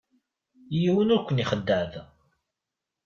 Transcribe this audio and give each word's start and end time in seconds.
Yiwen 0.81 1.13
ur 1.15 1.21
ken-ixeddeε 1.23 1.85
da. 1.91 2.03